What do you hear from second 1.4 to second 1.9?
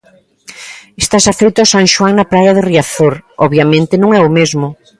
ao San